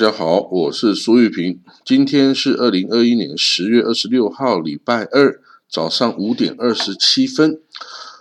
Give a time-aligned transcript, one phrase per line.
[0.00, 1.60] 大家好，我是苏玉平。
[1.84, 7.60] 今天是二零二一年十月二十六号，礼拜二早上五点二十七分。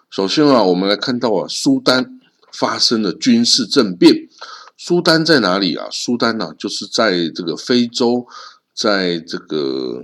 [0.09, 2.19] 首先啊，我们来看到啊，苏丹
[2.51, 4.27] 发生了军事政变。
[4.75, 5.87] 苏丹在哪里啊？
[5.89, 8.27] 苏丹呢，就是在这个非洲，
[8.75, 10.01] 在这个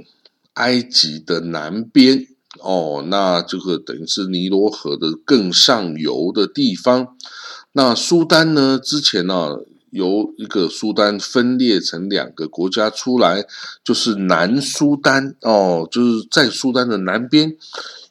[0.53, 2.25] 埃及的南边
[2.61, 3.03] 哦。
[3.05, 7.17] 那这个等于是尼罗河的更上游的地方。
[7.73, 9.57] 那苏丹呢，之前呢？
[9.95, 13.45] 由一个苏丹分裂成两个国家出来，
[13.81, 17.55] 就是南苏丹哦，就是在苏丹的南边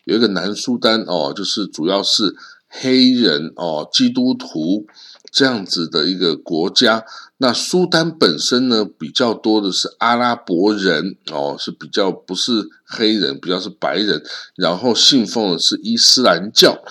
[0.04, 2.34] 有一个南苏丹哦，就是主要是
[2.68, 4.86] 黑人哦，基督徒
[5.30, 7.04] 这样子的一个国家。
[7.36, 14.22] 那苏丹本身呢，比较多的是阿拉伯人哦，是比较不是黑人，比较是白人，
[14.56, 16.82] 然后信奉的是伊斯兰教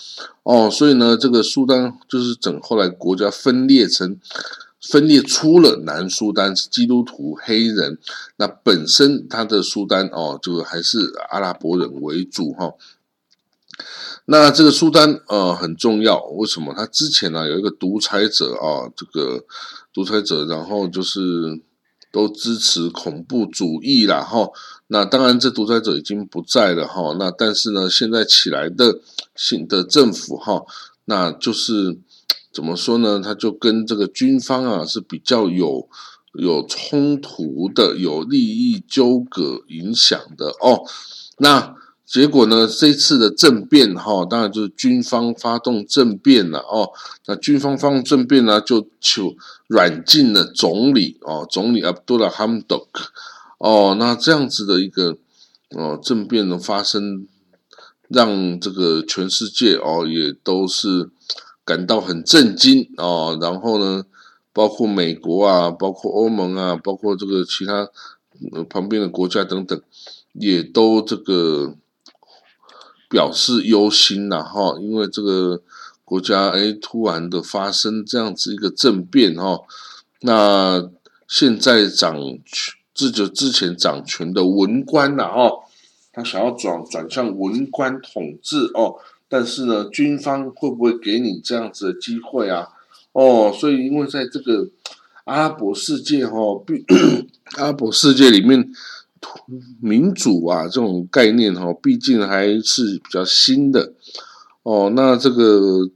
[0.44, 4.20] 哦，所以呢，这个苏丹就是整后来国家分裂成。
[4.90, 7.98] 分裂出了南苏丹是基督徒黑人，
[8.36, 12.74] 那本身他的苏丹哦，就还是阿拉伯人为主哈。
[14.26, 16.74] 那这个苏丹呃很重要，为什么？
[16.76, 19.46] 他之前呢有一个独裁者啊，这个
[19.94, 21.62] 独裁者，然后就是
[22.12, 24.50] 都支持恐怖主义啦哈。
[24.88, 27.16] 那当然这独裁者已经不在了哈。
[27.18, 29.00] 那但是呢，现在起来的
[29.34, 30.66] 新的政府哈，
[31.06, 32.00] 那就是。
[32.54, 33.20] 怎么说呢？
[33.20, 35.90] 他就跟这个军方啊是比较有
[36.34, 40.84] 有冲突的，有利益纠葛影响的哦。
[41.40, 42.68] 那结果呢？
[42.68, 46.92] 这次的政变哈，当然就是军方发动政变了哦。
[47.26, 49.36] 那军方发动政变呢，就就
[49.68, 53.10] 软禁了总理哦，总理阿卜杜拉哈姆多克
[53.58, 53.96] 哦。
[53.98, 55.18] 那这样子的一个
[55.72, 57.28] 哦政变的发生，
[58.10, 61.10] 让这个全世界哦也都是。
[61.66, 63.38] 感到很震惊啊！
[63.40, 64.06] 然后呢，
[64.52, 67.90] 包括美国啊，包括欧盟啊，包括这个其他
[68.70, 69.82] 旁边的国家等等，
[70.34, 71.76] 也都这个
[73.10, 74.78] 表示忧心呐哈！
[74.82, 75.62] 因为这个
[76.04, 79.62] 国家哎，突然的发生这样子一个政变哈，
[80.22, 80.90] 那
[81.28, 85.64] 现在掌权，这就之前掌权的文官呐哦，
[86.12, 88.96] 他想要转转向文官统治哦。
[89.34, 92.68] 但是呢，军方会不会给你这样子的机会啊？
[93.14, 94.70] 哦，所以因为在这个
[95.24, 96.38] 阿拉伯世界哈，
[97.58, 98.70] 阿拉伯世界里面，
[99.82, 103.96] 民主啊这种概念哈，毕竟还是比较新的
[104.62, 104.92] 哦。
[104.96, 105.90] 那这个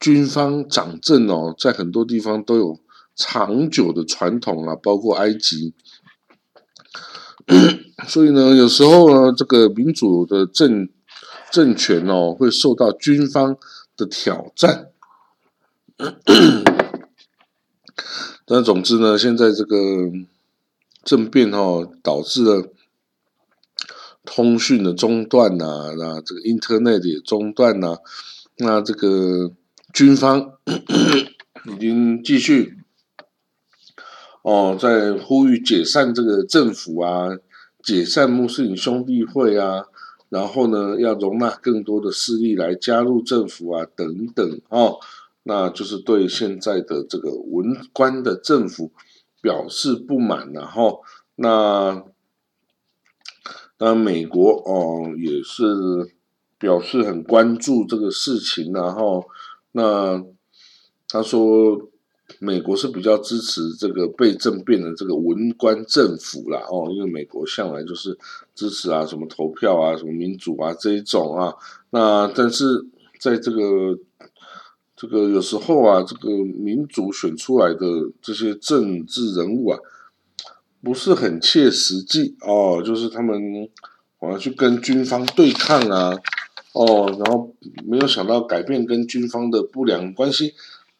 [0.00, 2.80] 军方掌政哦，在很多地方都有
[3.14, 5.74] 长久的传统啊，包括埃及。
[8.08, 10.88] 所以呢，有时候呢，这个民主的政。
[11.54, 13.56] 政权哦，会受到军方
[13.96, 14.88] 的挑战。
[18.44, 19.76] 但总之呢，现在这个
[21.04, 22.72] 政变哦，导致了
[24.24, 27.98] 通讯的中断呐，那这个 Internet 也中断呐，
[28.58, 29.52] 那这个
[29.92, 30.54] 军方
[31.70, 32.78] 已经继续
[34.42, 37.28] 哦，在呼吁解散这个政府啊，
[37.80, 39.84] 解散穆斯林兄弟会啊。
[40.34, 44.98] 然后呢，要容纳更多的势力来加入政府啊，等等哦，
[45.44, 48.90] 那就是对现在的这个文官的政府
[49.40, 51.02] 表示不满然后
[51.36, 52.04] 那
[53.78, 55.64] 那美国哦也是
[56.58, 59.26] 表示很关注这个事情，然后
[59.72, 60.24] 那
[61.08, 61.88] 他说。
[62.38, 68.18] 美国是比较支持这个被政变的这个文官政府啦，哦，因为美国向来就是
[68.54, 71.54] 支持啊，什么投票啊，什么民主啊这一种啊。
[71.90, 72.86] 那但是
[73.20, 73.98] 在这个
[74.96, 77.86] 这个有时候啊，这个民主选出来的
[78.20, 79.78] 这些政治人物啊，
[80.82, 83.68] 不是很切实际哦，就是他们
[84.18, 86.16] 好像去跟军方对抗啊，
[86.72, 87.54] 哦，然后
[87.84, 90.54] 没有想到改变跟军方的不良关系。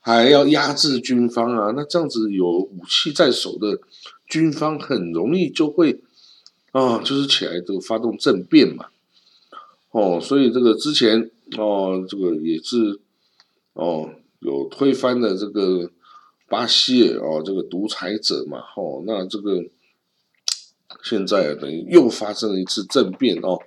[0.06, 1.73] 还要压制军方啊？
[1.75, 3.81] 那这样子有武器在手的
[4.29, 6.03] 军方很容易就会
[6.73, 8.89] 啊，就是起来就发动政变嘛。
[9.93, 13.01] 哦，所以这个之前哦，这个也是
[13.73, 14.11] 哦，
[14.41, 15.91] 有推翻了这个
[16.51, 18.59] 巴西哦，这个独裁者嘛。
[18.77, 19.65] 哦，那这个
[21.03, 23.59] 现在等于又发生了一次政变哦。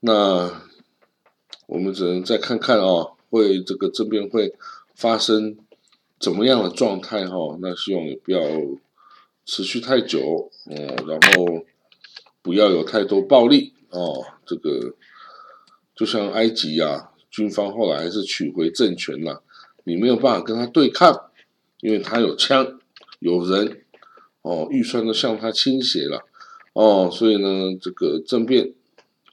[0.00, 0.60] 那
[1.66, 4.54] 我们只能再看看哦，会这个政变会。
[4.96, 5.56] 发生
[6.18, 7.58] 怎么样的状态哈？
[7.60, 8.40] 那希望也不要
[9.44, 10.74] 持续太久哦，
[11.06, 11.64] 然后
[12.42, 14.24] 不要有太多暴力哦。
[14.46, 14.94] 这个
[15.94, 19.42] 就像埃及啊，军方后来还是取回政权了，
[19.84, 21.30] 你没有办法跟他对抗，
[21.80, 22.80] 因为他有枪
[23.18, 23.82] 有人
[24.42, 26.24] 哦，预算都向他倾斜了，
[26.72, 28.72] 哦，所以呢，这个政变，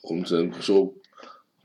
[0.04, 0.94] 我们只能说，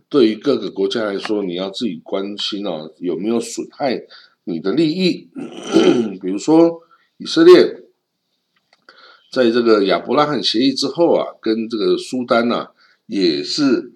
[0.08, 4.02] 对于各个国家来说，你要自己关心哦，有没有损害
[4.44, 5.28] 你的利益？
[6.20, 6.82] 比如说
[7.16, 7.82] 以色列，
[9.30, 12.68] 在这个亚伯拉罕协议之后啊，跟这个苏丹呐
[13.06, 13.92] 也是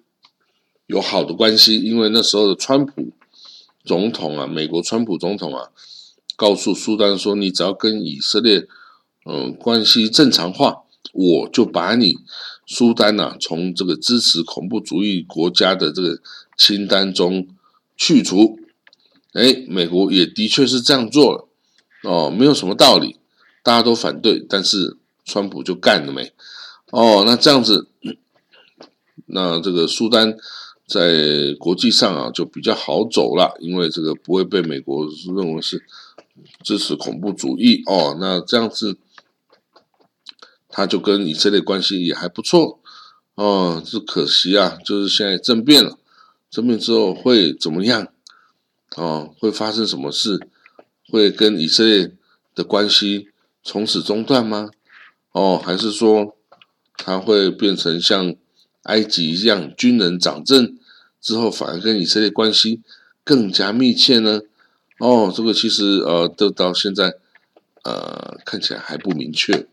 [0.87, 3.11] 有好的关系，因为那时候的川普
[3.83, 5.71] 总统啊，美国川普总统啊，
[6.35, 8.67] 告诉苏丹说，你只要跟以色列。
[9.25, 12.15] 嗯，关系正常化，我就把你
[12.65, 16.19] 苏丹呐从这个支持恐怖主义国家的这个
[16.57, 17.47] 清单中
[17.97, 18.57] 去除。
[19.33, 21.47] 哎，美国也的确是这样做了，
[22.03, 23.17] 哦，没有什么道理，
[23.61, 26.31] 大家都反对，但是川普就干了没？
[26.91, 27.87] 哦，那这样子，
[29.25, 30.37] 那这个苏丹
[30.87, 35.83] 在国际上啊就比较好走了，因为这个不会被美国认为是
[36.63, 38.97] 支持恐怖主义哦，那这样子。
[40.75, 42.79] 他就跟以色列关系也还不错，
[43.35, 45.99] 哦，只可惜啊，就是现在政变了，
[46.49, 48.07] 政变之后会怎么样？
[48.97, 50.47] 哦，会发生什么事？
[51.09, 52.11] 会跟以色列
[52.55, 53.29] 的关系
[53.63, 54.71] 从此中断吗？
[55.31, 56.35] 哦，还是说
[56.97, 58.35] 他会变成像
[58.83, 60.75] 埃及一样军人掌政
[61.21, 62.81] 之后，反而跟以色列关系
[63.23, 64.41] 更加密切呢？
[64.97, 67.13] 哦，这个其实呃，都到现在
[67.83, 69.67] 呃看起来还不明确。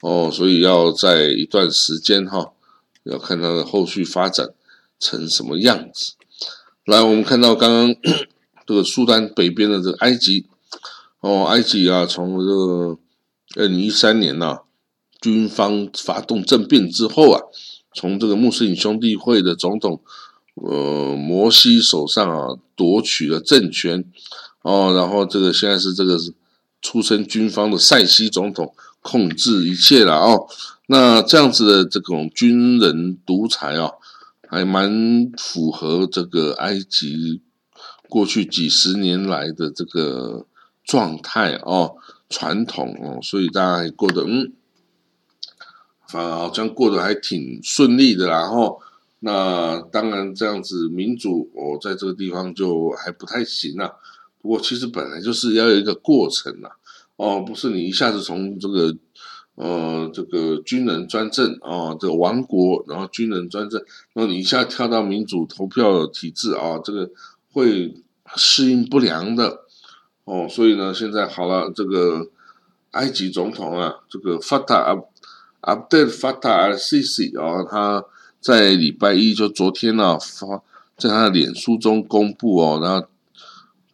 [0.00, 2.52] 哦，所以要在一段时间哈，
[3.04, 4.54] 要看它的后续发展
[4.98, 6.14] 成什么样子。
[6.86, 7.94] 来，我们看到刚刚
[8.66, 10.46] 这个苏丹北边的这个埃及，
[11.20, 12.98] 哦，埃及啊，从这个
[13.56, 14.60] 二零一三年呐，
[15.20, 17.42] 军方发动政变之后啊，
[17.94, 20.00] 从这个穆斯林兄弟会的总统
[20.54, 24.02] 呃摩西手上啊夺取了政权，
[24.62, 26.18] 哦，然后这个现在是这个
[26.80, 28.74] 出身军方的塞西总统。
[29.02, 30.46] 控制一切了哦，
[30.86, 33.94] 那这样子的这种军人独裁哦，
[34.46, 37.40] 还蛮符合这个埃及
[38.08, 40.46] 过去几十年来的这个
[40.84, 41.96] 状态哦，
[42.28, 44.52] 传统哦，所以大家过得嗯，
[46.06, 48.82] 反而好像过得还挺顺利的啦后
[49.20, 53.92] 那当然这样子民主哦，在这个地方就还不太行啊。
[54.42, 56.70] 不过其实本来就是要有一个过程啊。
[57.20, 58.96] 哦，不是你一下子从这个，
[59.56, 63.78] 呃，这个军人专政啊，这个王国，然后军人专政，
[64.14, 67.10] 然后你一下跳到民主投票体制啊，这个
[67.52, 67.94] 会
[68.36, 69.66] 适应不良的。
[70.24, 72.30] 哦，所以呢，现在好了，这个
[72.92, 75.04] 埃及总统啊，这个 Fatah
[75.60, 78.02] Abdel Fattah al-Sisi 啊，他
[78.40, 80.62] 在礼拜一就昨天呢发
[80.96, 83.06] 在他的脸书中公布哦，然后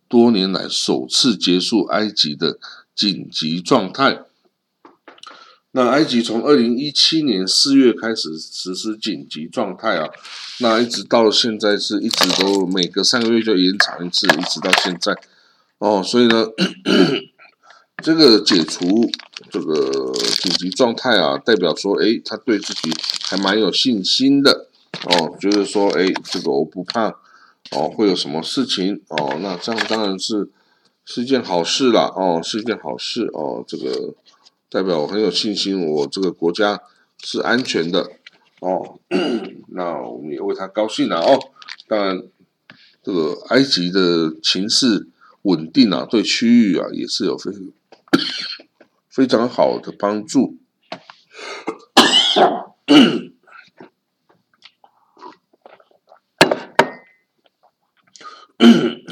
[0.06, 2.61] 多年来首次结束埃及的。
[2.97, 4.25] 紧急状态。
[5.73, 10.09] 那埃及从二零一七年四月开始实施紧急状态啊，
[10.61, 15.15] 那一直到现在是一直都每隔三个月就延长一次，一直到现在。
[15.77, 16.47] 哦，所以呢，
[18.03, 19.11] 这个解除
[19.50, 22.91] 这个紧急状态啊，代表说，哎，他对自己
[23.25, 24.69] 还蛮有信心的。
[25.05, 27.09] 哦，觉得说，哎，这个我不怕，
[27.73, 29.03] 哦，会有什么事情？
[29.09, 30.49] 哦，那这样当然是。
[31.09, 34.13] 是一件好事啦，哦，是一件好事哦，这个
[34.69, 36.83] 代表我很有信心，我这个国家
[37.23, 38.11] 是安全的
[38.61, 38.99] 哦，
[39.71, 41.39] 那我们也为他高兴了哦。
[41.87, 42.25] 当然，
[43.05, 45.07] 这个埃及的情势
[45.43, 47.53] 稳定啊，对区域啊也是有非
[49.09, 50.57] 非常好的帮助。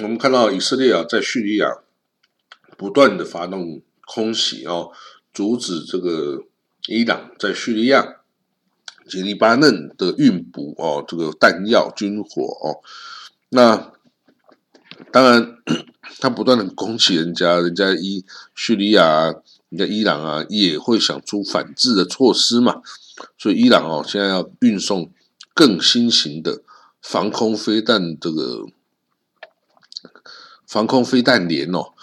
[0.03, 1.84] 我们看到以色列啊，在叙利亚。
[2.77, 4.91] 不断的发动空袭哦，
[5.33, 6.45] 阻止这个
[6.87, 8.17] 伊朗在叙利亚、
[9.09, 12.83] 及黎巴嫩的运补哦，这个弹药、军火哦。
[13.49, 13.93] 那
[15.11, 15.57] 当然，
[16.21, 19.33] 他不断的攻击人家，人家伊叙利亚、
[19.71, 22.83] 人家伊朗啊，也会想出反制的措施嘛。
[23.39, 25.11] 所以伊朗哦，现在要运送
[25.55, 26.63] 更新型的
[27.01, 28.67] 防空飞弹，这个
[30.67, 31.94] 防空飞弹连哦。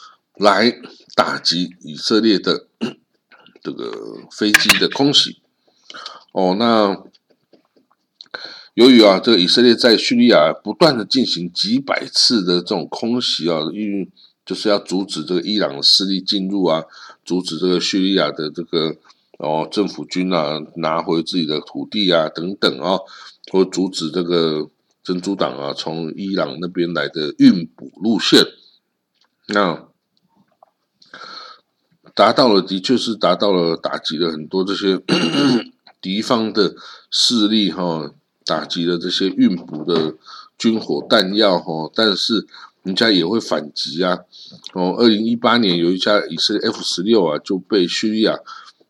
[0.42, 0.74] 来
[1.16, 2.66] 打击以色列的
[3.62, 3.94] 这个
[4.32, 5.38] 飞机的空袭
[6.32, 7.04] 哦，那
[8.74, 14.10] 由于啊，这个以色列在叙利亚不断的进行几百次的这种空袭啊，因为
[14.44, 16.84] 就是要阻止这个伊朗的势力进入啊，
[17.24, 18.96] 阻止这个叙利亚的这个
[19.38, 22.98] 哦政府军啊拿回自己的土地啊等等啊，
[23.52, 24.70] 或阻止这个
[25.04, 28.44] 珍珠党啊从伊朗那边来的运补路线，
[29.48, 29.91] 那。
[32.14, 35.02] 达到了，的确是达到了打击了很多这些
[36.02, 36.76] 敌方的
[37.10, 38.12] 势力哈，
[38.46, 40.16] 打击了这些运补的
[40.58, 42.46] 军火弹药哈，但是
[42.84, 44.20] 人家也会反击啊。
[44.74, 48.40] 哦，二零一八年有一架以色列 F 十六啊就被叙利亚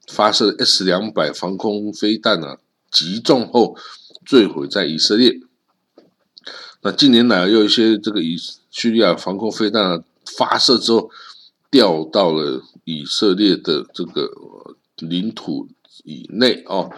[0.07, 2.57] 发射 S 两百防空飞弹啊
[2.89, 3.77] 击中后
[4.25, 5.39] 坠毁在以色列。
[6.81, 8.35] 那近年来又一些这个以
[8.71, 11.11] 叙利亚防空飞弹发射之后
[11.69, 14.29] 掉到了以色列的这个
[14.97, 15.67] 领土
[16.03, 16.91] 以内哦。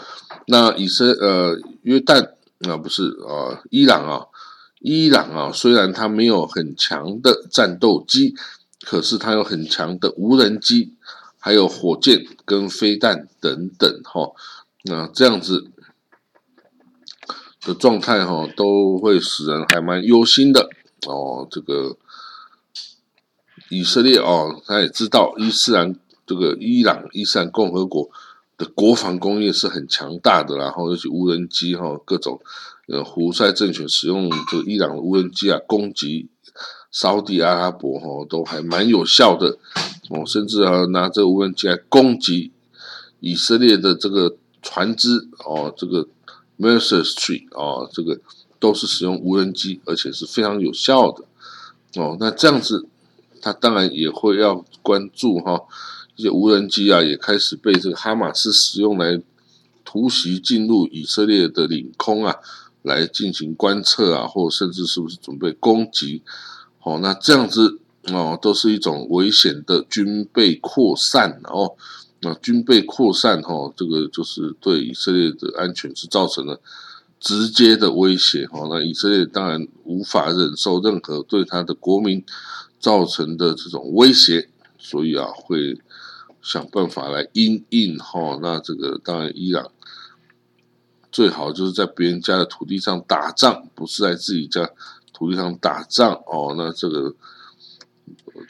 [0.48, 2.32] 那以色呃约旦
[2.68, 4.28] 啊不是啊伊朗啊
[4.80, 8.34] 伊朗啊虽然它没有很强的战斗机，
[8.82, 10.94] 可是它有很强的无人机，
[11.38, 14.32] 还有火箭跟飞弹等等哈。
[14.84, 15.70] 那这样子。
[17.66, 20.68] 的状态哈，都会使人还蛮忧心的
[21.08, 21.48] 哦。
[21.50, 21.96] 这个
[23.74, 25.96] 以色列哦，他也知道伊斯兰
[26.28, 28.10] 这个伊朗伊斯兰共和国
[28.58, 32.40] 的国防工业是很强大的，然后尤其无人机哈，各种
[32.88, 36.28] 呃胡塞政权使用这个伊朗的无人机啊，攻击
[36.92, 39.58] 沙地阿拉伯哈，都还蛮有效的
[40.10, 42.52] 哦，甚至啊拿这个无人机来攻击
[43.20, 46.08] 以色列的这个船只哦，这个。
[46.60, 48.18] Mercer Street 啊，这个
[48.60, 51.26] 都是使用无人机，而且是非常有效的
[52.00, 52.16] 哦。
[52.20, 52.86] 那这样子，
[53.44, 55.62] 他当然也会要关注哈，
[56.16, 59.22] 一些无人机啊，也开始被这个哈马斯使用来
[59.84, 62.38] 突袭进入以色列的领空啊，
[62.84, 66.22] 来进行观测啊，或甚至是不是准备攻击？
[66.84, 67.80] 哦，那这样子
[68.14, 71.76] 哦，都是一种危险的军备扩散哦。
[72.22, 76.62] 那军备扩散，哈，这个就是对以色列的安全是造成了
[77.20, 78.66] 直接的威胁，哈。
[78.70, 82.24] 那以色列当然无法忍受任何对他的国民
[82.84, 85.80] 造成的这种威胁，所以啊，会
[86.42, 88.38] 想办法来因应，哈。
[88.42, 89.72] 那这个当然，伊朗
[91.10, 94.70] 最好就是在别人家的土地上打仗，不是在自己家
[95.14, 96.54] 土地上打仗，哦。
[96.58, 97.16] 那这个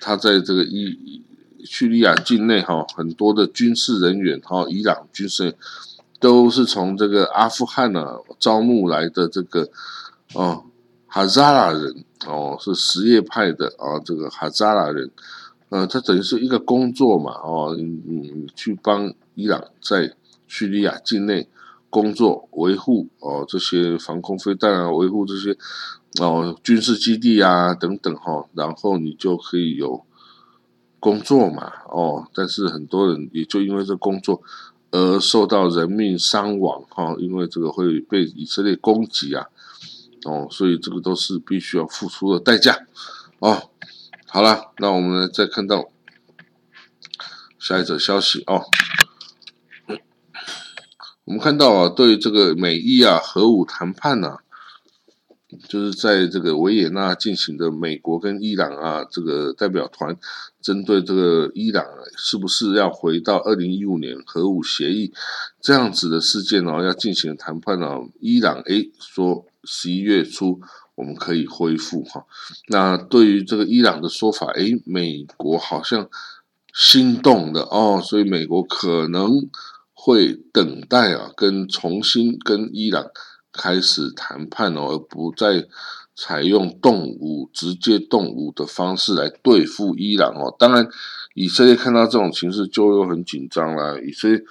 [0.01, 1.21] 他在这个伊。
[1.65, 5.55] 叙利亚境内哈很多的军事人员哈，伊朗军事
[6.19, 9.69] 都是从这个阿富汗呢招募来的这个
[10.33, 10.65] 哦
[11.13, 15.11] 哈扎拉人哦是什叶派的啊这个哈扎拉人，
[15.69, 20.15] 呃他等于是一个工作嘛哦你你去帮伊朗在
[20.47, 21.47] 叙利亚境内
[21.91, 25.55] 工作维护哦这些防空飞弹啊维护这些
[26.19, 30.03] 哦军事基地啊等等哈，然后你就可以有。
[30.99, 34.41] 工作嘛，哦，但是很多人也就因为这工作
[34.89, 39.45] 而受到人命伤亡哈，因为这个会被以色列攻击啊，
[40.25, 42.85] 哦，所以这个都是必须要付出的代价
[43.39, 43.69] 哦。
[44.27, 45.89] 好了，那我们再看到
[47.59, 48.65] 下一则消息哦，
[51.25, 54.39] 我们看到啊，对这个美伊啊核武谈判呢。
[55.67, 60.17] 就是在这个维也纳进行的美国跟伊朗啊这个代表团，
[60.61, 61.85] 针对这个伊朗
[62.17, 65.13] 是不是要回到二零一五年核武协议
[65.61, 68.07] 这样子的事件哦，要进行谈判哦。
[68.19, 70.59] 伊朗诶说十一月初
[70.95, 72.25] 我们可以恢复哈。
[72.67, 76.09] 那对于这个伊朗的说法，诶，美国好像
[76.73, 79.49] 心动的哦，所以美国可能
[79.93, 83.07] 会等待啊，跟重新跟伊朗。
[83.53, 85.67] 开始谈判哦，而不再
[86.15, 90.55] 采用动武、直接动武的方式来对付伊朗哦。
[90.59, 90.87] 当然，
[91.33, 94.01] 以色列看到这种形势就又很紧张了。
[94.03, 94.43] 以色列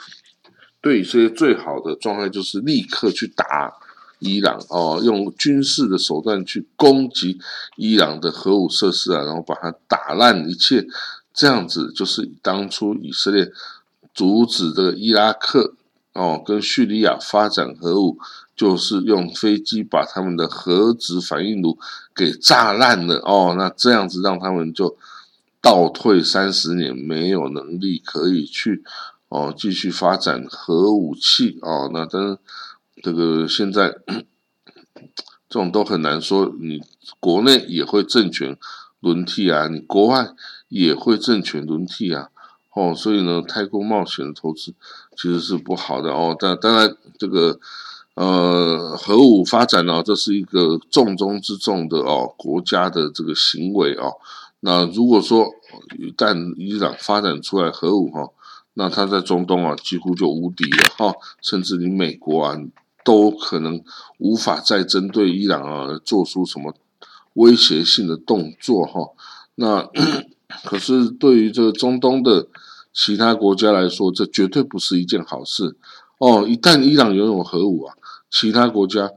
[0.80, 3.72] 对以色列最好的状态就是立刻去打
[4.18, 7.38] 伊朗哦，用军事的手段去攻击
[7.76, 10.86] 伊朗的核武设施啊，然后把它打烂一切。
[11.34, 13.50] 这样子就是当初以色列
[14.12, 15.74] 阻止这个伊拉克
[16.12, 18.18] 哦跟叙利亚发展核武。
[18.54, 21.78] 就是用飞机把他们的核子反应炉
[22.14, 24.96] 给炸烂了哦，那这样子让他们就
[25.60, 28.84] 倒退三十年，没有能力可以去
[29.30, 31.90] 哦继续发展核武器哦。
[31.94, 32.38] 那但是
[33.02, 33.96] 这个现在
[35.48, 36.82] 这种都很难说，你
[37.18, 38.56] 国内也会政权
[39.00, 40.34] 轮替啊，你国外
[40.68, 42.28] 也会政权轮替啊，
[42.74, 44.74] 哦，所以呢，太过冒险的投资
[45.16, 46.36] 其实是不好的哦。
[46.38, 47.58] 但当然这个。
[48.14, 54.12] 呃，核武发展呢，这是一个重中之重的哦，国家的这个行为哦。
[54.60, 55.46] 那如果说
[55.98, 58.28] 一旦伊朗发展出来核武哈，
[58.74, 62.56] 那它在中东啊几乎就无敌了哈，甚至你美国啊
[63.02, 63.82] 都可能
[64.18, 66.74] 无法再针对伊朗啊做出什么
[67.32, 69.08] 威胁性的动作哈。
[69.54, 69.88] 那
[70.64, 72.46] 可是对于这个中东的
[72.92, 75.76] 其他国家来说，这绝对不是一件好事
[76.22, 76.46] 哦。
[76.46, 77.94] 一旦伊朗拥有核武啊，
[78.30, 79.10] 其他国家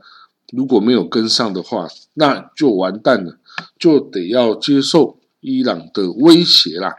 [0.52, 3.38] 如果没有跟上的话，那就完蛋了，
[3.78, 6.96] 就得要接受伊朗的威胁啦。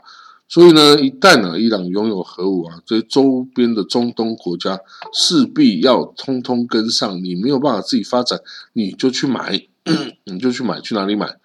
[0.49, 4.79] 所以呢，一旦呢，伊朗拥有核武啊，这周边的中东国家
[5.13, 7.23] 势必要通通跟上。
[7.25, 8.41] 你没有办法自己发展，
[8.73, 9.67] 你就去买，
[10.25, 11.37] 你就去买，去哪里买？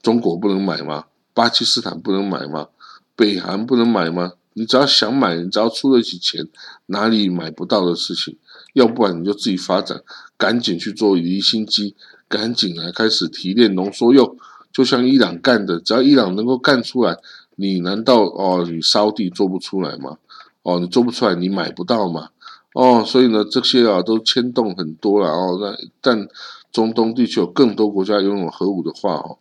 [0.00, 1.06] 中国不能买吗？
[1.34, 2.68] 巴基斯坦不能买吗？
[3.16, 4.34] 北韩不能买吗？
[4.58, 6.46] 你只要想买，你只要出得起钱，
[6.86, 8.36] 哪里买不到的事情？
[8.74, 10.02] 要不然你就自己发展，
[10.36, 11.94] 赶紧去做离心机，
[12.28, 14.36] 赶紧来开始提炼浓缩铀，
[14.72, 17.16] 就像伊朗干的，只要伊朗能够干出来。
[17.60, 20.18] 你难道哦，你烧地做不出来吗？
[20.62, 22.30] 哦，你做不出来，你买不到吗？
[22.74, 25.58] 哦，所以呢，这些啊都牵动很多了哦。
[25.60, 26.28] 那但
[26.70, 29.38] 中东地区有更多国家拥有核武的话哦，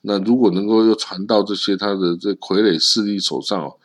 [0.00, 3.76] 那如果能够又传到这些他的这傀儡势力手上哦，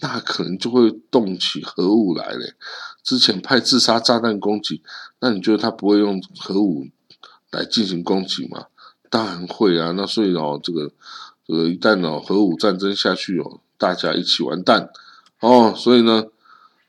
[0.00, 2.54] 那可能就会动起核武来嘞。
[3.02, 4.82] 之前派自杀炸弹攻击，
[5.20, 6.86] 那你觉得他不会用核武
[7.50, 8.66] 来进行攻击吗？
[9.10, 9.92] 当然会啊。
[9.92, 10.92] 那所以哦，这个。
[11.48, 14.90] 这个一旦哦核武战争下去哦，大家一起完蛋
[15.38, 16.24] 哦，所以呢，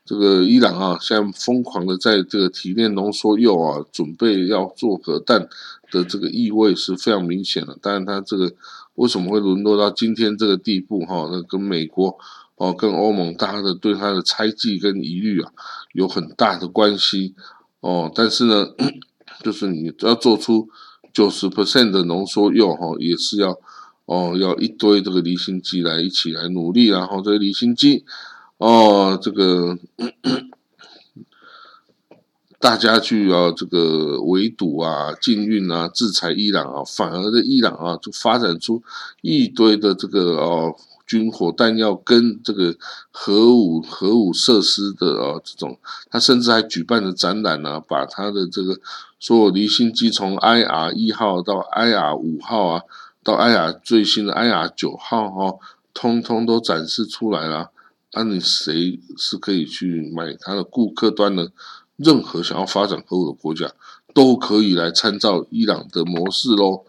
[0.04, 5.48] 这个伊朗啊，现在疯狂的在这个提炼浓缩铀啊，准备要做核弹
[5.92, 7.78] 的这个意味是非常明显的。
[7.80, 8.52] 当然，它这个
[8.96, 11.28] 为什么会沦落到今天这个地步哈？
[11.30, 12.18] 那跟美国
[12.58, 15.50] 哦，跟欧盟大家的对它的猜忌跟疑虑啊，
[15.94, 17.34] 有很大的关系
[17.80, 18.12] 哦。
[18.14, 18.68] 但是呢，
[19.42, 20.68] 就是你要做出
[21.12, 23.58] 九十 percent 的浓缩铀哈，也是要。
[24.10, 28.06] 哦，要一堆这个离心机来一起来努力，然后这个离心机，
[28.56, 29.78] 哦，这个
[32.58, 38.82] 大家去啊，这个围堵啊、禁运啊、制裁伊朗啊，反而的伊朗啊，就发展出
[39.20, 40.74] 一堆的这个哦
[41.08, 42.76] 军火弹药跟这个
[43.10, 45.76] 核武核武设施的哦这种，
[46.10, 48.78] 他甚至还举办了展览啊，把他的这个
[49.18, 52.82] 所有离心机从 IR 一号到 IR 五号啊。
[53.24, 55.58] 到埃雅最新的埃雅九号哈，
[55.92, 57.70] 通通都展示出来了。
[58.12, 61.50] 那你谁是可以去买它的顾客端的？
[61.96, 63.68] 任何想要发展核武的国家
[64.14, 66.84] 都可以来参照伊朗的模式喽。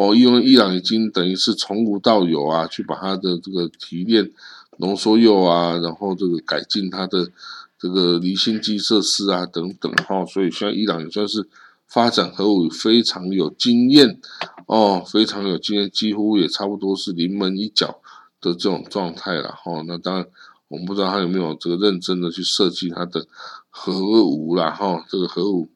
[0.00, 4.30] 哦，因为伊朗已经等于是从无到有啊，去把它的这个提炼
[4.78, 7.30] 浓缩铀啊，然后这个改进它的
[7.78, 11.48] 这个离心机设施啊等等哈，所以现在伊朗也算是。
[11.92, 14.20] 发展核武非常有经验
[14.66, 18.00] 哦，非常有经验，几乎也差不多是临门一脚
[18.40, 19.82] 的这种状态了哈。
[19.88, 20.26] 那当然，
[20.68, 23.26] 我们不知道他有没有这个认真的去设计他的
[23.70, 25.04] 核武啦哈。
[25.08, 25.68] 这个核武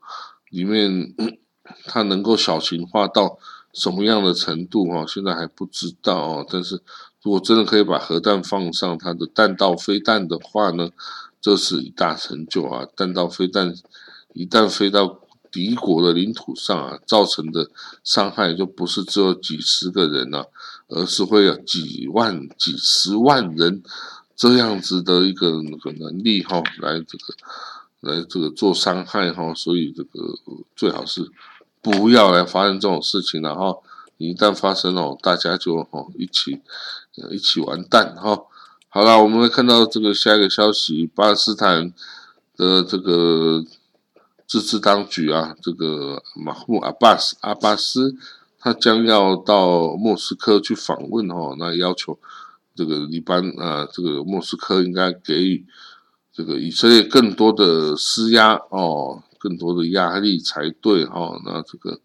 [0.51, 1.13] 里面，
[1.87, 3.37] 它能够小型化到
[3.75, 5.05] 什么样的程度哈？
[5.07, 6.47] 现在还不知道哦。
[6.49, 6.81] 但是
[7.23, 10.91] 如果真的可以把核弹放上它的弹道飞弹的话呢，
[11.41, 12.87] 这是一大成就啊！
[12.97, 13.75] 弹道飞弹
[14.33, 17.71] 一旦飞到敌国的领土上啊，造成的
[18.03, 20.49] 伤害就不是只有几十个人了，
[20.89, 23.83] 而是会有几万、几十万人
[24.35, 27.35] 这样子的一个那个能力哈，来这个
[28.01, 30.21] 来这个做伤害哈，所以这个
[30.75, 31.31] 最好是
[31.85, 33.77] 不要来发生这种事情了哈。
[34.17, 36.61] 一旦发生哦，大家就哦一起
[37.31, 38.45] 一起完蛋哈。
[38.89, 41.93] 好了，我们会看到这个下一个消息，巴勒斯坦
[42.57, 43.63] 的这个。
[44.47, 48.15] 自治当局啊，这个马木阿巴斯阿巴斯，
[48.61, 52.19] 他将要到莫斯科去访问哦，那要求
[52.77, 55.67] 这个黎巴啊，这个莫斯科应该给予
[56.31, 61.39] 这个以色列更多的施压哦，更多的压力才对哦。
[61.45, 62.01] 那这个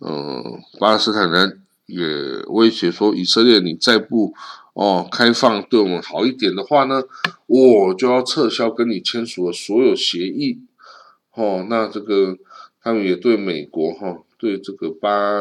[0.00, 0.44] 呃，
[0.78, 2.04] 巴勒斯坦人也
[2.48, 4.34] 威胁说，以色列你再不
[4.74, 7.02] 哦开放对我们好一点的话呢，
[7.46, 10.60] 我就要撤销跟你签署的所有协议。
[11.32, 12.36] 哦，那这个
[12.82, 15.40] 他们也对美国哈，对这个巴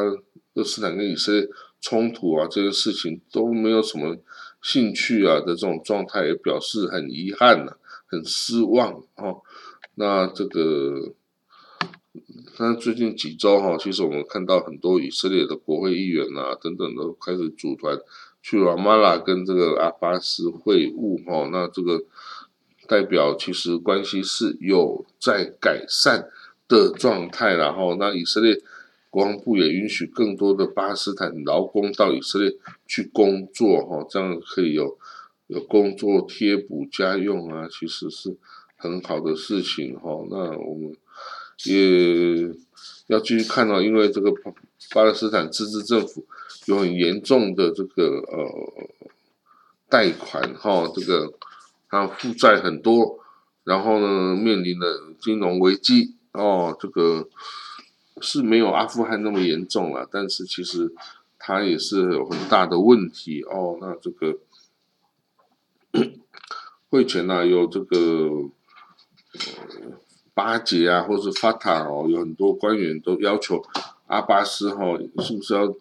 [0.54, 1.50] 勒斯坦跟以色列
[1.82, 4.16] 冲突啊这些事情都没有什么
[4.62, 7.74] 兴趣啊的这种状态，也表示很遗憾呐，
[8.08, 9.42] 很失望哦。
[10.00, 11.14] 那这个，
[12.60, 18.00] 那最近几周哈，其实我们看到很多以色列的国会议员啊等等都开始组团
[18.42, 22.06] 去拉马拉跟这个阿巴斯会晤哈，那这个。
[22.90, 26.30] 代表其实关系是有在改善
[26.70, 28.62] 的状态，然后那以色列
[29.10, 32.56] 国防部也允许更多的巴斯坦劳工到以色列
[32.88, 34.98] 去工作，哈，这样可以有
[35.48, 38.38] 有工作贴补家用啊，其实是
[38.78, 40.26] 很好的事情，哈。
[40.30, 40.96] 那我们
[41.66, 42.50] 也
[43.08, 44.32] 要继续看到，因为这个
[44.92, 46.26] 巴勒斯坦自治政府
[46.68, 48.90] 有很严重的这个呃
[49.90, 51.34] 贷款，哈，这个。
[51.90, 53.18] 他负债很多，
[53.64, 54.86] 然后呢面临的
[55.22, 57.30] 金融危机哦，这个
[58.20, 60.94] 是没有阿富汗那么严重了，但是其实
[61.40, 63.78] 他也是有很大的问题哦。
[63.80, 64.38] 那这个
[66.90, 68.50] 汇钱呢有这个
[70.34, 73.64] 巴结啊，或者法塔哦，有很多官员都要求
[74.08, 75.76] 阿巴斯哈是不是要。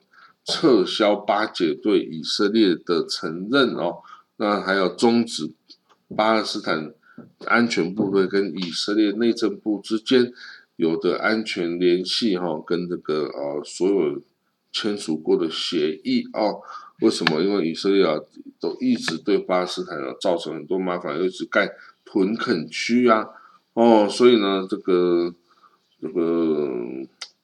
[0.48, 3.96] 撤销巴解对以色列的承认哦，
[4.36, 5.50] 那还要终止
[6.16, 6.94] 巴勒斯坦
[7.46, 10.32] 安全部队跟以色列内政部之间
[10.76, 14.22] 有的安全联系哈，跟这个呃所有
[14.70, 16.60] 签署过的协议哦。
[17.00, 17.42] 为什么？
[17.42, 18.20] 因为以色列啊
[18.60, 21.72] 都一直对巴勒斯坦啊造成很多麻烦，一直盖
[22.04, 23.26] 屯垦区啊
[23.76, 25.34] 哦，所以呢这个
[26.00, 26.68] 这个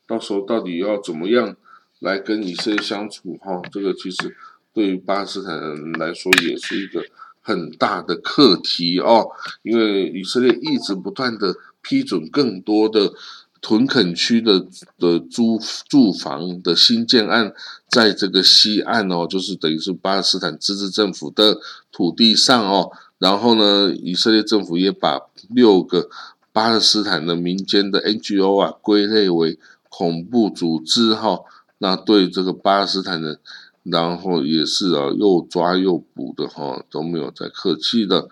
[0.09, 1.55] 到时候到底要怎么样？
[2.01, 4.37] 来跟以色列相处，哈，这个其实
[4.75, 7.01] 对于巴勒斯坦人来说也是一个
[7.41, 9.29] 很大的课题哦，
[9.63, 13.13] 因为以色列一直不断的批准更多的
[13.61, 14.67] 屯垦区的
[14.99, 17.55] 的租住房的新建案，
[17.89, 21.61] 在这个西岸哦，就是等于是巴勒斯坦自治政府的
[21.93, 22.91] 土地上哦，
[23.23, 26.09] 然后呢，以色列政府也把六个
[26.53, 31.39] 巴勒斯坦的民间的 NGO 啊归类为恐怖组织，哈。
[31.79, 33.39] 那对这个巴勒斯坦人，
[33.85, 38.29] 然后也是啊，又抓又捕的哈，都没有再客气的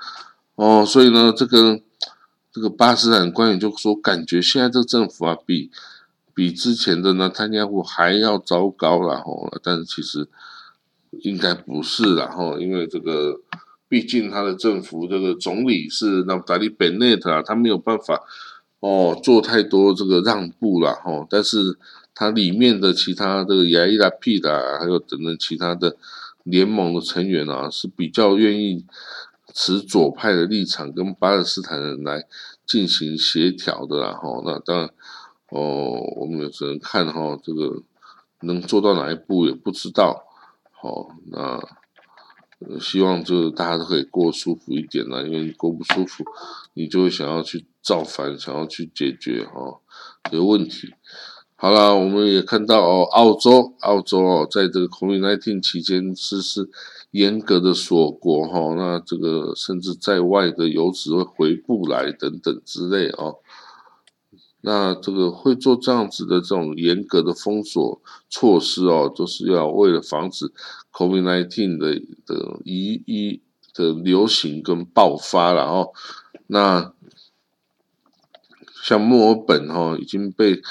[0.57, 0.85] 哦。
[0.85, 1.81] 所以呢，这个
[2.53, 5.71] 这个巴勒斯坦官员就说，感觉现在这个政府啊，比
[6.35, 9.25] 比之前的呢，坦尼亚胡还要糟糕了哈。
[9.63, 10.29] 但是其实
[11.23, 13.41] 应该不是然后，因为这个
[13.91, 18.23] 毕竟他的政府这个总理是那达利本内特啊，他没有办法
[18.79, 21.27] 哦做太多这个让步了哈。
[21.29, 21.77] 但是。
[22.13, 25.97] 它里面的其他这个亚伊拉 P 的，还有等等其他的
[26.43, 28.85] 联盟的成员啊，是比较愿意
[29.55, 32.27] 持左派的立场，跟巴勒斯坦人来
[32.67, 34.13] 进行协调的啦。
[34.13, 34.91] 哈，那当然，
[35.49, 37.81] 哦，我们也只能看哈，这个
[38.41, 40.25] 能做到哪一步也不知道。
[40.73, 41.59] 好，那
[42.79, 46.25] 希望就是大家都可以过舒服一点啦，因为你过不舒服，
[46.75, 49.81] 你就会想要去造反，想要去解决哈
[50.31, 50.95] 这个问题。
[51.57, 56.71] 好了，我们也看到哦，澳洲，澳洲哦，在这个 COVID-19 期间实施
[57.11, 63.37] 严格的锁国哈，那这个甚至在外的游子会回不来等等之类哦。
[64.63, 70.53] 那这个会做这样子的这种严格的封锁措施哦，就是要为了防止
[70.93, 71.95] COVID-19 的
[72.27, 73.41] 的一一
[73.75, 75.91] 的流行跟爆发了哦。
[76.47, 76.93] 那
[78.83, 80.63] 像墨尔本哈已经被。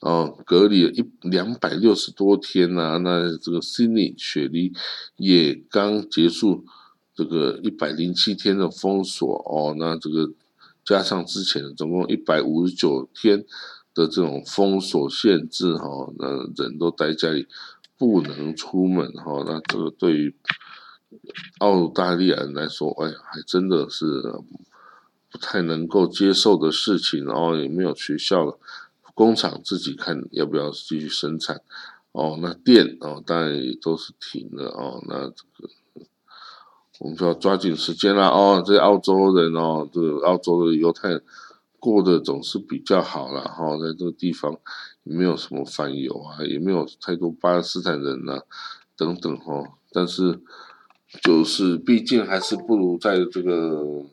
[0.00, 4.72] 哦，隔离了一两百六十多天呐，那这个悉尼雪梨
[5.16, 6.64] 也刚结束
[7.14, 10.30] 这个一百零七天的封锁哦，那这个
[10.84, 13.44] 加上之前总共一百五十九天
[13.94, 17.48] 的这种封锁限制哈，那人都待家里
[17.98, 20.34] 不能出门哈，那这个对于
[21.58, 24.22] 澳大利亚人来说，哎，还真的是
[25.30, 28.58] 不太能够接受的事情，然后也没有学校了。
[29.14, 31.62] 工厂自己看要不要继续生产
[32.12, 35.70] 哦，那电哦当然也都是停了哦，那这个
[36.98, 41.24] 我们就要抓紧时间了哦，这澳洲人哦，这澳洲的犹太人
[41.78, 44.58] 过得总是比较好了哈，在这个地方
[45.06, 48.40] 没有什么反犹啊，也没有太多巴勒斯坦人呐
[48.96, 50.40] 等等哈，但是
[51.22, 54.04] 就是毕竟还是不如在这个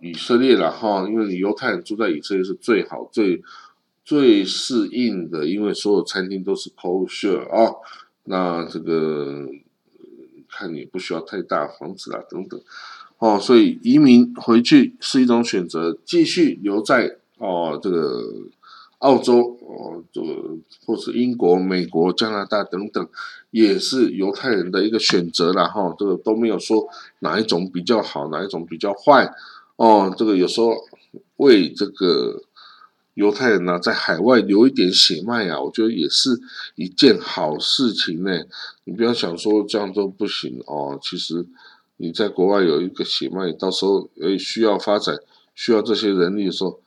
[0.00, 3.42] 以色列了哈，因为犹太人住在以色列是最好最。
[4.04, 7.72] 最适应的，因为所有餐厅都是 kosher 啊，
[8.24, 9.46] 那这个
[10.48, 12.60] 看你不需要太大房子啦，等等，
[13.18, 18.24] 哦，所以移民回去是一种选择，继续留在哦这个
[19.02, 23.08] 澳洲哦，这个或是英国、美国、加拿大等等，
[23.50, 25.68] 也是犹太人的一个选择啦。
[25.68, 26.88] 哈，这个都没有说
[27.18, 29.32] 哪一种比较好，哪一种比较坏，
[29.76, 30.74] 哦，这个有时候
[31.36, 32.42] 为这个。
[33.14, 36.30] 犹太人呢，在海外留一点血脉啊，我觉得也是
[36.76, 38.30] 一件好事情呢。
[38.84, 41.46] 你不要想说这样都不行哦，其实
[41.98, 45.14] 你在国外有一个血脉，到时候诶需要发展、
[45.54, 46.80] 需要这些人力的时候，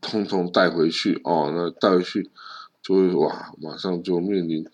[0.00, 1.52] 通通带回去哦。
[1.54, 2.30] 那带回去
[2.82, 4.64] 就会哇，马上就面临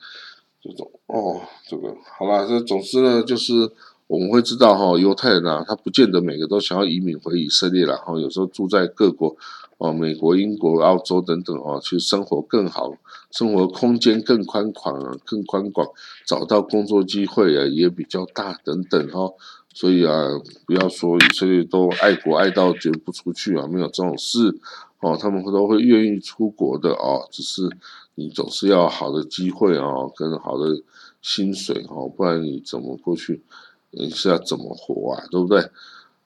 [0.63, 2.47] 这种哦，这个好吧。
[2.47, 3.71] 这总之呢，就是
[4.07, 9.37] 我们会知道哈，犹太人啊，他不见得每个都想要移民回以色列了哈，有时候住在各国。
[9.79, 12.95] 哦，美国、英国、澳洲等等哦，其实生活更好，
[13.31, 15.87] 生活空间更宽广啊，更宽广，
[16.27, 19.31] 找到工作机会啊也比较大等等哈，
[19.75, 20.31] 所以啊，
[20.65, 24.59] 不要说以色列都爱国爱到绝不出去啊，没有这种事
[25.01, 27.69] 哦，他们都会愿意出国的哦，只是
[28.15, 30.83] 你总是要好的机会哦，跟好的
[31.21, 33.43] 薪水哦，不然你怎么过去？
[33.91, 35.25] 你是要怎么活啊？
[35.31, 35.71] 对不对？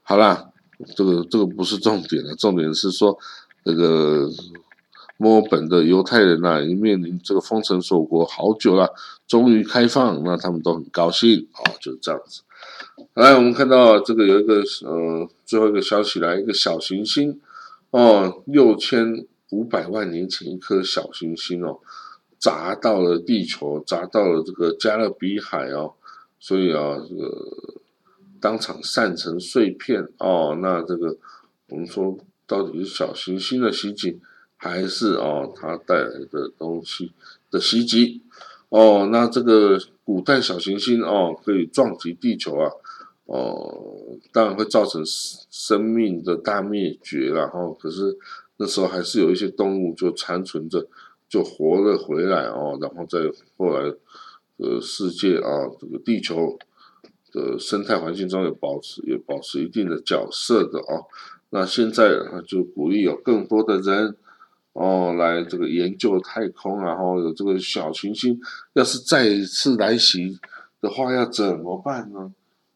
[0.02, 0.50] 好啦，
[0.96, 3.16] 这个这个不是重点了，重点是说
[3.64, 4.28] 这个
[5.18, 8.92] 墨尔本的犹太人呐，已经面临这个封城锁国好久了，
[9.26, 12.42] 终于开放，那他们都很高兴哦，就是这样子。
[13.14, 17.40] 来，我们看到这个有一个呃最后一个消息来，一个小行星
[17.90, 21.80] 哦，六千五百万年前一颗小行星哦，
[22.38, 25.94] 砸到了地球，砸到了这个加勒比海哦。
[26.38, 27.80] 所以啊，这个
[28.40, 30.56] 当场散成碎片哦。
[30.62, 31.16] 那这个
[31.68, 34.18] 我们说，到底是小行星的袭击，
[34.56, 37.12] 还是哦它带来的东西
[37.50, 38.22] 的袭击？
[38.70, 42.70] 哦，那这个古代小行星哦，可以撞击地球啊，
[43.30, 47.74] 哦，当然会造成生命的大灭绝了哈。
[47.78, 48.16] 可是
[48.56, 50.86] 那时候还是有一些动物就残存着，
[51.28, 53.18] 就活了回来哦，然后再
[53.56, 53.94] 后来。
[54.62, 56.58] 呃，世界啊，这个地球
[57.32, 61.00] 的生态环境中有保持，也保持一定的角色的啊。
[61.48, 62.10] 那现在，
[62.46, 64.14] 就鼓励有更多的人
[64.74, 68.38] 哦，来这个研究太空，然后有这个小行星，
[68.74, 70.38] 要是再次来袭
[70.82, 72.30] 的话，要怎么办呢？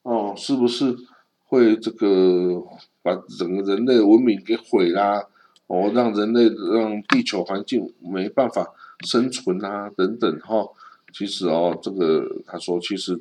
[0.05, 0.97] 哦，是不是
[1.45, 2.63] 会这个
[3.03, 5.27] 把整个人类文明给毁啦？
[5.67, 10.69] 哦，让人类让地球环境没办法生存啊，等等哈。
[11.13, 13.19] 其实哦，这个他说，其实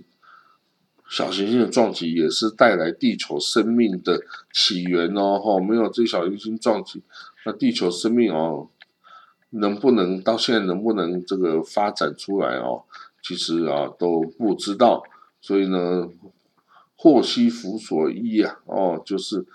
[1.09, 5.39] 小行星的撞击也是带来地球生命的起源哦。
[5.39, 7.01] 哈，没有这小行星撞击，
[7.45, 8.67] 那地球生命哦，
[9.51, 12.83] 能不能到现在能不能这个发展出来哦？
[13.23, 15.01] 其实啊都不知道。
[15.39, 16.09] 所以呢，
[16.95, 19.45] 祸兮福所依啊，哦，就是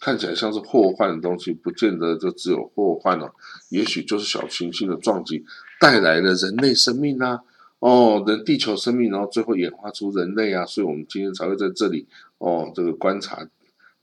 [0.00, 3.32] 看起来像是祸患的东西，不见得就只有祸患哦。
[3.70, 5.44] 也许就是小行星的撞击
[5.80, 7.40] 带来了人类生命啊。
[7.80, 12.06] 哦，人地球生命，然后最后演化出人类啊，所以我们今天才会在这里
[12.38, 13.46] 哦，这个观察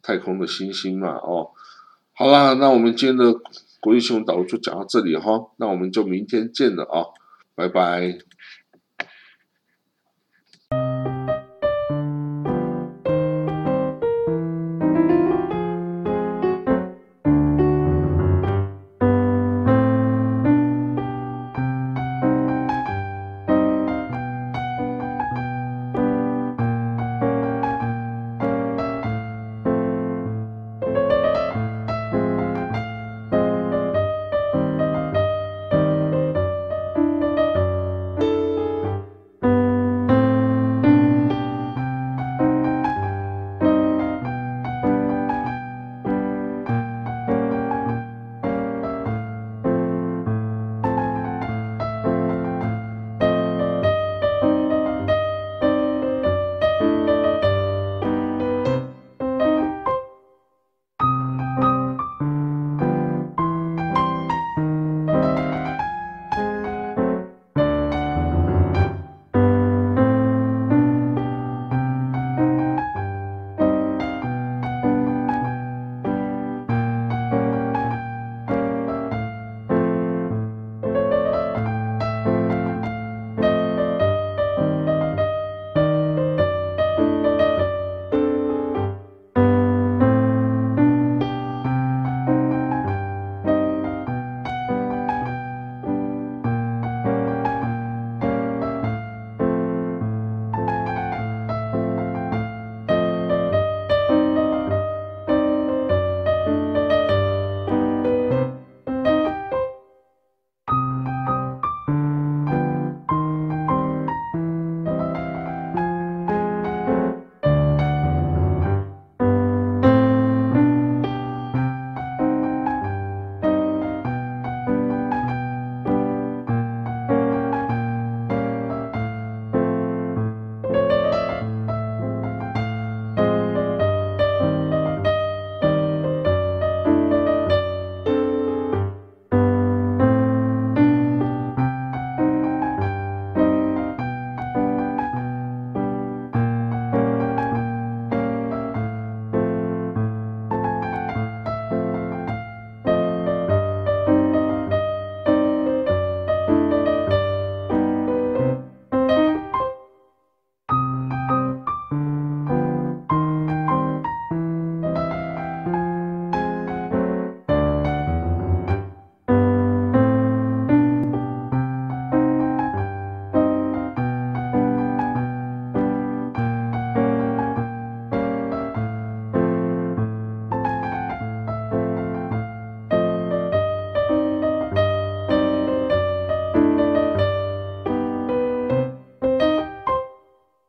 [0.03, 1.49] 太空的星星嘛，哦，
[2.13, 3.33] 好啦，那我们今天的
[3.79, 7.05] 国际新闻导就讲到这里哈，那我们就明天见了啊，
[7.55, 8.19] 拜拜。